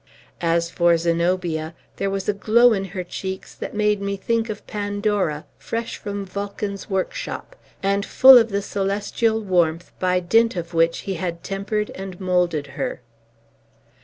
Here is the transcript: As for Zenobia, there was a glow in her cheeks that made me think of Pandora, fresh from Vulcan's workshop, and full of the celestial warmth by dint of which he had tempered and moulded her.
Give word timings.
As 0.41 0.71
for 0.71 0.97
Zenobia, 0.97 1.75
there 1.97 2.09
was 2.09 2.27
a 2.27 2.33
glow 2.33 2.73
in 2.73 2.85
her 2.85 3.03
cheeks 3.03 3.53
that 3.53 3.75
made 3.75 4.01
me 4.01 4.17
think 4.17 4.49
of 4.49 4.65
Pandora, 4.65 5.45
fresh 5.59 5.97
from 5.97 6.25
Vulcan's 6.25 6.89
workshop, 6.89 7.55
and 7.83 8.03
full 8.03 8.39
of 8.39 8.49
the 8.49 8.63
celestial 8.63 9.39
warmth 9.41 9.91
by 9.99 10.19
dint 10.19 10.55
of 10.55 10.73
which 10.73 11.01
he 11.01 11.13
had 11.21 11.43
tempered 11.43 11.91
and 11.91 12.19
moulded 12.19 12.65
her. 12.81 13.01